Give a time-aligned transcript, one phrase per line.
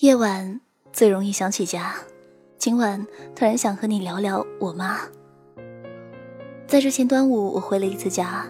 [0.00, 0.58] 夜晚
[0.94, 1.94] 最容易想起家，
[2.56, 3.06] 今晚
[3.36, 5.00] 突然想和你聊聊我妈。
[6.66, 8.46] 在之前端午我回了一次家，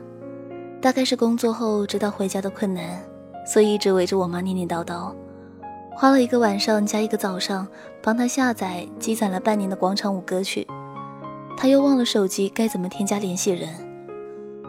[0.80, 3.02] 大概是工作后知道回家的困难，
[3.44, 5.12] 所以一直围着我妈念念叨叨，
[5.90, 7.66] 花了一个晚上加一个早上
[8.00, 10.64] 帮她下载积攒了半年的广场舞歌曲，
[11.56, 13.68] 她又忘了手机该怎么添加联系人，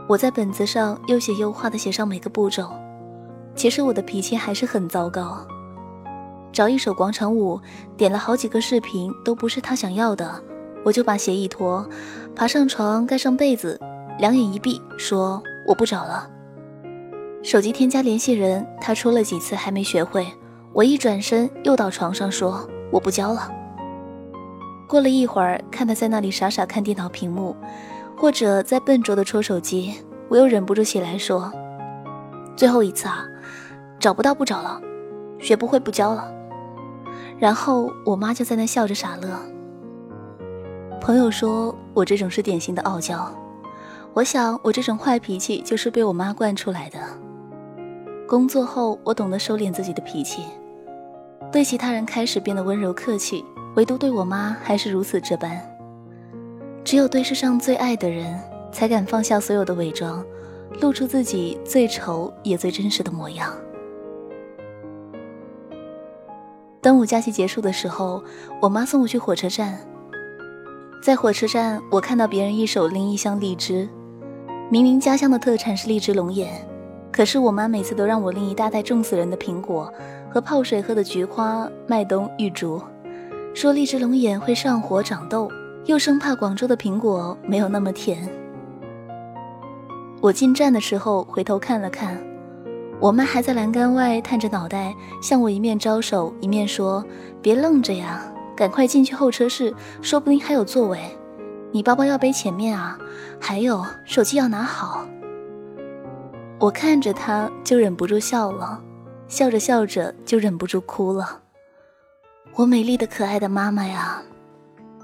[0.10, 2.72] 我在本子上又写又画的写上每个步骤，
[3.54, 5.46] 其实我的脾气还是很糟糕。
[6.52, 7.60] 找一首广场舞，
[7.96, 10.44] 点了好几个视频，都不是他想要的，
[10.84, 11.88] 我就把鞋一脱，
[12.36, 13.80] 爬上床，盖上被子，
[14.20, 16.30] 两眼一闭，说我不找了。
[17.42, 20.28] 手机添加联系人，他出了几次还没学会，
[20.74, 23.50] 我一转身又到床上说我不教了。
[24.88, 27.56] 过了一会儿，看他在那里傻傻看电脑屏幕，
[28.18, 29.96] 或者在笨拙的戳手机，
[30.28, 31.50] 我又忍不住起来说，
[32.58, 33.26] 最后一次啊，
[33.98, 34.82] 找不到不找了，
[35.40, 36.30] 学不会不教了。
[37.40, 39.30] 然后我妈就在那笑着傻乐。
[41.00, 43.30] 朋友说我这种是典型的傲娇，
[44.14, 47.00] 我想我这种坏脾气就是被我妈惯出来的。
[48.28, 50.44] 工作后我懂得收敛自己的脾气，
[51.52, 53.44] 对其他人开始变得温柔客气，
[53.76, 55.60] 唯独对我妈还是如此这般。
[56.84, 58.40] 只有对世上最爱的人，
[58.72, 60.24] 才敢放下所有的伪装，
[60.80, 63.54] 露出自己最丑也最真实的模样。
[66.82, 68.24] 端午假期结束的时候，
[68.60, 69.78] 我妈送我去火车站。
[71.00, 73.88] 在火车站，我看到别人一手拎一箱荔枝，
[74.68, 76.68] 明明家乡的特产是荔枝龙眼，
[77.12, 79.94] 可是我妈每次都让我拎一大袋重死人的苹果
[80.28, 82.82] 和泡水喝的菊花、麦冬、玉竹，
[83.54, 85.52] 说荔枝龙眼会上火长痘，
[85.86, 88.28] 又生怕广州的苹果没有那么甜。
[90.20, 92.31] 我进站的时候回头看了看。
[93.02, 97.04] 我妈还在栏杆外探着脑袋，向我一面招手，一面说
[97.42, 101.00] ：“别愣着呀，赶快进去候车室，说不定还有座位。
[101.72, 103.00] 你包包要背前面啊，
[103.40, 105.04] 还有手机要拿好。”
[106.60, 108.80] 我看着她，就忍不住笑了，
[109.28, 111.42] 笑着笑着就忍不住哭了。
[112.54, 114.22] 我美丽的可爱的妈妈呀，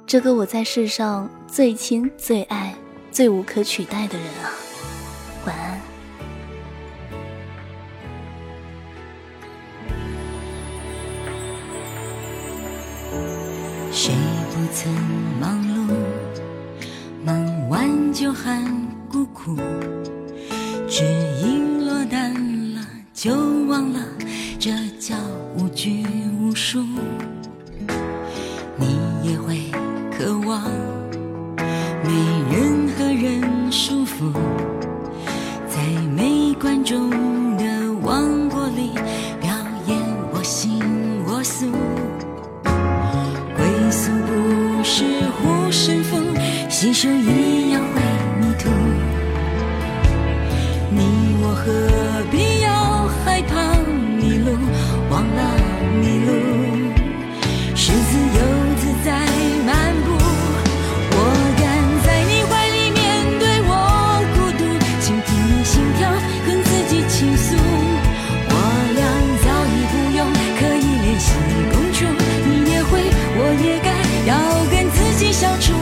[0.06, 2.76] 这个我在世上最亲最爱、
[3.10, 4.54] 最无可取代的人啊，
[5.48, 5.97] 晚安。
[14.00, 14.14] 谁
[14.52, 14.94] 不曾
[15.42, 15.92] 忙碌？
[17.26, 18.64] 忙完就喊
[19.10, 19.58] 孤苦，
[20.88, 21.04] 只
[21.42, 22.32] 因落单
[22.76, 22.82] 了
[23.12, 23.34] 就
[23.68, 24.00] 忘了，
[24.60, 24.70] 这
[25.00, 25.16] 叫
[25.56, 26.06] 无拘
[26.40, 26.86] 无束。
[28.76, 29.64] 你也会
[47.58, 48.00] 一样会
[48.40, 48.70] 迷途
[50.92, 51.66] 你我何
[52.30, 53.74] 必要害怕
[54.16, 54.52] 迷路
[55.10, 55.42] 忘了
[56.00, 56.30] 迷路。
[57.74, 58.40] 是自由
[58.78, 59.10] 自在
[59.66, 59.74] 漫
[60.06, 60.08] 步
[61.12, 61.18] 我
[61.58, 61.66] 敢
[62.06, 63.02] 在你怀里面
[63.40, 63.72] 对我
[64.36, 64.62] 孤独
[65.02, 66.00] 请听我心跳
[66.46, 67.48] 跟自己倾诉。
[68.50, 68.54] 我
[68.98, 69.02] 俩
[69.44, 70.20] 早已不用
[70.60, 71.28] 刻意联系
[71.72, 72.06] 共处
[72.46, 73.02] 你也会
[73.40, 73.90] 我也该
[74.30, 74.32] 要
[74.70, 75.77] 跟自己相处。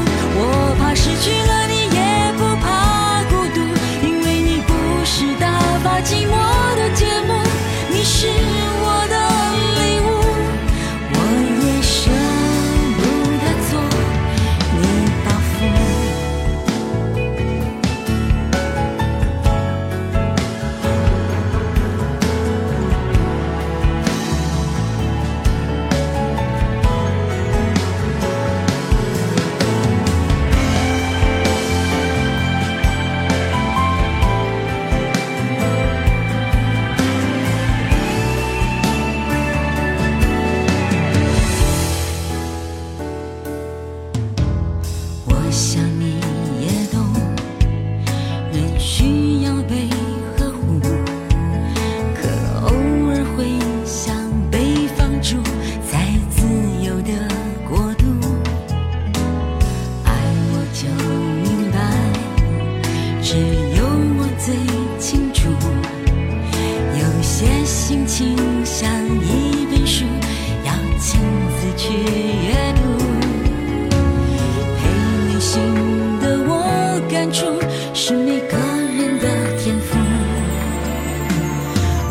[71.85, 72.81] 去阅读，
[74.75, 74.81] 陪
[75.27, 75.61] 你心
[76.19, 76.51] 的我
[77.11, 77.45] 感触
[77.93, 79.25] 是每个人的
[79.59, 79.93] 天赋。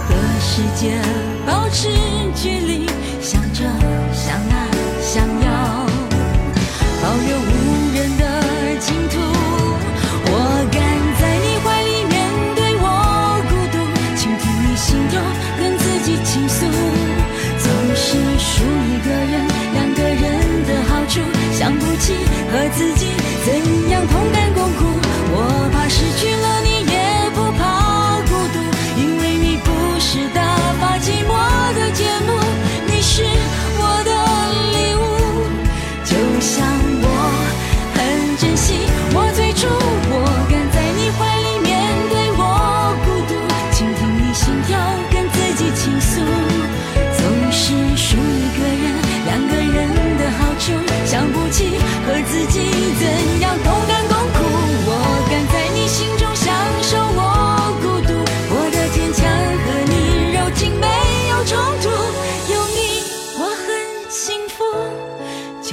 [0.06, 0.94] 和世界
[1.44, 1.88] 保持
[2.36, 2.86] 距离，
[3.20, 3.64] 想着
[4.12, 4.70] 想爱
[5.02, 5.44] 想要，
[7.02, 7.50] 保留无
[7.96, 8.22] 人的
[8.78, 9.18] 净土。
[10.26, 10.30] 我
[10.70, 10.78] 敢
[11.18, 12.14] 在你怀里面
[12.54, 12.86] 对我
[13.48, 13.76] 孤独，
[14.14, 15.18] 倾听你心中。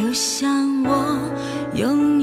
[0.02, 1.32] 就像我
[1.76, 2.21] 永